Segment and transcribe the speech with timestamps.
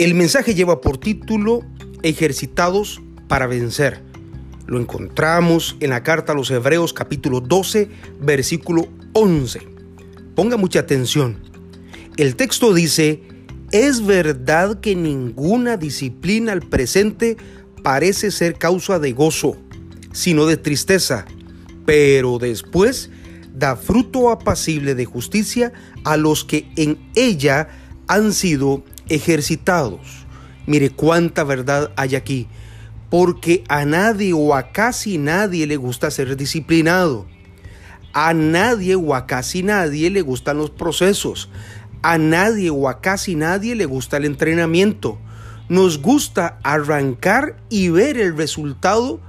[0.00, 1.60] El mensaje lleva por título
[2.02, 4.02] Ejercitados para vencer.
[4.66, 9.60] Lo encontramos en la carta a los Hebreos capítulo 12, versículo 11.
[10.34, 11.36] Ponga mucha atención.
[12.16, 13.20] El texto dice,
[13.72, 17.36] es verdad que ninguna disciplina al presente
[17.82, 19.58] parece ser causa de gozo,
[20.12, 21.26] sino de tristeza,
[21.84, 23.10] pero después
[23.54, 25.74] da fruto apacible de justicia
[26.04, 27.68] a los que en ella
[28.06, 30.00] han sido ejercitados.
[30.66, 32.46] Mire cuánta verdad hay aquí,
[33.10, 37.26] porque a nadie o a casi nadie le gusta ser disciplinado.
[38.12, 41.50] A nadie o a casi nadie le gustan los procesos.
[42.02, 45.18] A nadie o a casi nadie le gusta el entrenamiento.
[45.68, 49.20] Nos gusta arrancar y ver el resultado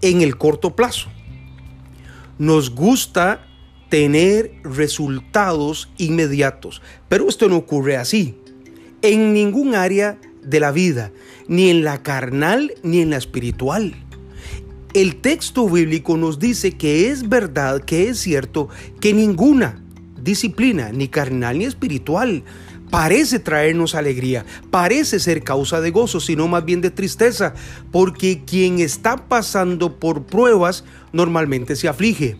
[0.00, 1.08] en el corto plazo.
[2.38, 3.46] Nos gusta
[3.88, 8.38] tener resultados inmediatos, pero esto no ocurre así
[9.02, 11.12] en ningún área de la vida,
[11.46, 13.94] ni en la carnal ni en la espiritual.
[14.94, 18.68] El texto bíblico nos dice que es verdad, que es cierto,
[19.00, 19.82] que ninguna
[20.20, 22.42] disciplina, ni carnal ni espiritual,
[22.90, 27.54] parece traernos alegría, parece ser causa de gozo, sino más bien de tristeza,
[27.92, 32.36] porque quien está pasando por pruebas normalmente se aflige.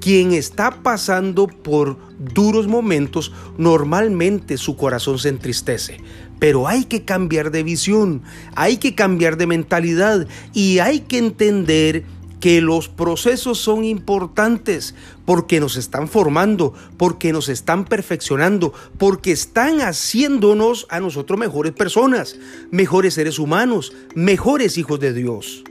[0.00, 6.00] Quien está pasando por duros momentos, normalmente su corazón se entristece.
[6.38, 8.22] Pero hay que cambiar de visión,
[8.54, 12.04] hay que cambiar de mentalidad y hay que entender
[12.40, 14.94] que los procesos son importantes
[15.26, 22.36] porque nos están formando, porque nos están perfeccionando, porque están haciéndonos a nosotros mejores personas,
[22.70, 25.62] mejores seres humanos, mejores hijos de Dios.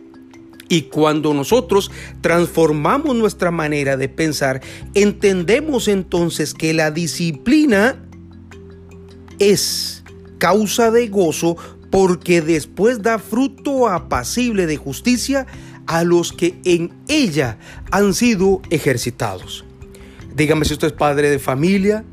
[0.69, 4.61] Y cuando nosotros transformamos nuestra manera de pensar,
[4.93, 8.05] entendemos entonces que la disciplina
[9.39, 10.03] es
[10.37, 11.57] causa de gozo
[11.89, 15.47] porque después da fruto apacible de justicia
[15.87, 17.57] a los que en ella
[17.89, 19.65] han sido ejercitados.
[20.35, 22.05] Dígame si usted es padre de familia,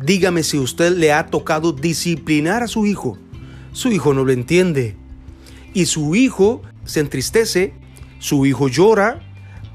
[0.00, 3.18] dígame si usted le ha tocado disciplinar a su hijo.
[3.72, 4.96] Su hijo no lo entiende
[5.74, 7.74] y su hijo se entristece,
[8.18, 9.20] su hijo llora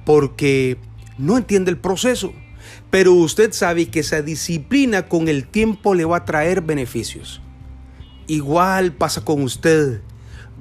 [0.03, 0.77] porque
[1.17, 2.33] no entiende el proceso.
[2.89, 7.41] Pero usted sabe que esa disciplina con el tiempo le va a traer beneficios.
[8.27, 10.01] Igual pasa con usted.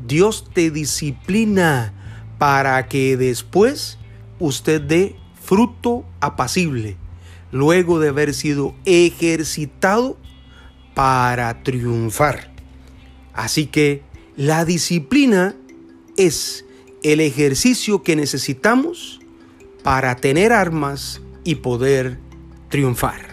[0.06, 1.94] Dios te disciplina
[2.38, 3.98] para que después
[4.38, 6.96] usted dé fruto apacible,
[7.50, 10.18] luego de haber sido ejercitado
[10.94, 12.52] para triunfar.
[13.32, 14.02] Así que
[14.36, 15.54] la disciplina
[16.16, 16.64] es
[17.02, 19.20] el ejercicio que necesitamos
[19.82, 22.18] para tener armas y poder
[22.68, 23.31] triunfar.